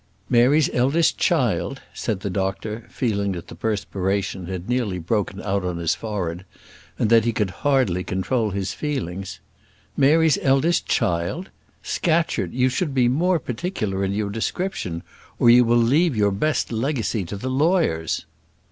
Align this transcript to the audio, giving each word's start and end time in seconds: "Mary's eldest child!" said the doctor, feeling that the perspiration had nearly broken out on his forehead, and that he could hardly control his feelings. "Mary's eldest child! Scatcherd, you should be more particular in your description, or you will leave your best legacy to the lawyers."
"Mary's 0.31 0.67
eldest 0.73 1.19
child!" 1.19 1.79
said 1.93 2.21
the 2.21 2.29
doctor, 2.31 2.87
feeling 2.89 3.33
that 3.33 3.49
the 3.49 3.55
perspiration 3.55 4.47
had 4.47 4.67
nearly 4.67 4.97
broken 4.97 5.39
out 5.43 5.63
on 5.63 5.77
his 5.77 5.93
forehead, 5.93 6.43
and 6.97 7.11
that 7.11 7.23
he 7.23 7.31
could 7.31 7.51
hardly 7.51 8.03
control 8.03 8.49
his 8.49 8.73
feelings. 8.73 9.39
"Mary's 9.95 10.39
eldest 10.41 10.87
child! 10.87 11.51
Scatcherd, 11.83 12.51
you 12.51 12.67
should 12.67 12.95
be 12.95 13.07
more 13.07 13.37
particular 13.37 14.03
in 14.03 14.11
your 14.11 14.31
description, 14.31 15.03
or 15.37 15.51
you 15.51 15.63
will 15.63 15.77
leave 15.77 16.17
your 16.17 16.31
best 16.31 16.71
legacy 16.71 17.23
to 17.23 17.37
the 17.37 17.51
lawyers." 17.51 18.25